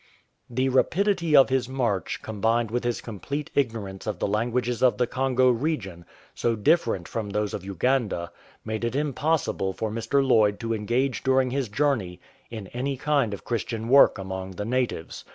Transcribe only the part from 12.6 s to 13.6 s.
any kind of